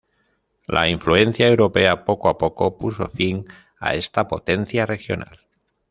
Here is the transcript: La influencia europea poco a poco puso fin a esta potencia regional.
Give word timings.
La 0.65 0.89
influencia 0.89 1.47
europea 1.47 2.05
poco 2.05 2.27
a 2.29 2.35
poco 2.39 2.75
puso 2.75 3.07
fin 3.11 3.45
a 3.77 3.93
esta 3.93 4.27
potencia 4.27 4.87
regional. 4.87 5.45